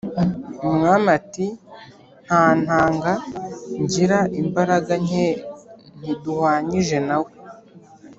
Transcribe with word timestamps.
umwami 0.67 1.07
ati 1.19 1.45
:”ntantanga, 2.25 3.13
ngira 3.81 4.19
imbaraga 4.41 4.93
nke 5.05 5.25
ntiduhwanyije 5.99 6.97
na 7.07 7.17
we 7.23 7.31